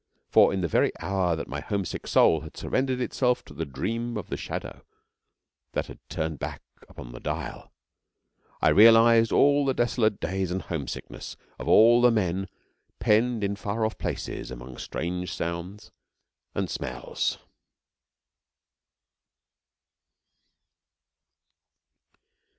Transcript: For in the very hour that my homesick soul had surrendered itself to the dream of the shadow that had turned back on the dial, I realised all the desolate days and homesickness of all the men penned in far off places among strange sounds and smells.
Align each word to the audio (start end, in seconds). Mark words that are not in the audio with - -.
For 0.31 0.51
in 0.51 0.61
the 0.61 0.67
very 0.67 0.91
hour 0.99 1.35
that 1.35 1.47
my 1.47 1.59
homesick 1.59 2.07
soul 2.07 2.41
had 2.41 2.57
surrendered 2.57 2.99
itself 2.99 3.45
to 3.45 3.53
the 3.53 3.67
dream 3.67 4.17
of 4.17 4.29
the 4.29 4.35
shadow 4.35 4.83
that 5.73 5.85
had 5.85 5.99
turned 6.09 6.39
back 6.39 6.63
on 6.97 7.11
the 7.11 7.19
dial, 7.19 7.71
I 8.63 8.69
realised 8.69 9.31
all 9.31 9.63
the 9.63 9.75
desolate 9.75 10.19
days 10.19 10.49
and 10.49 10.63
homesickness 10.63 11.37
of 11.59 11.67
all 11.67 12.01
the 12.01 12.09
men 12.09 12.47
penned 12.97 13.43
in 13.43 13.55
far 13.55 13.85
off 13.85 13.99
places 13.99 14.49
among 14.49 14.79
strange 14.79 15.31
sounds 15.35 15.91
and 16.55 16.67
smells. 16.67 17.37